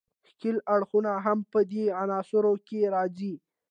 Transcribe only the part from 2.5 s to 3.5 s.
کې راځي.